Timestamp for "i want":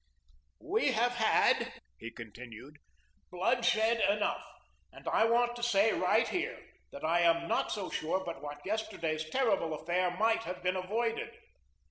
5.07-5.55